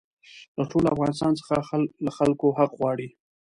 [0.57, 1.53] له ټول افغانستان څخه
[2.05, 3.07] له خلکو حق غواړي.